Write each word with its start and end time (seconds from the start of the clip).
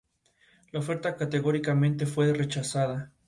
La 0.71 0.79
oferta 0.79 1.15
categóricamente 1.15 2.07
fue 2.07 2.33
rechazada. 2.33 3.13